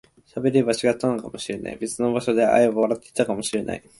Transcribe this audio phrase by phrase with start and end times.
[0.31, 3.83] 喋れば違ったのかもしれない、別の場所で会えば笑っていたかもしれない